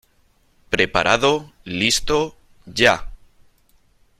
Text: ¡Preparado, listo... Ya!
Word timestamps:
¡Preparado, 0.71 1.53
listo... 1.63 2.35
Ya! 2.65 3.11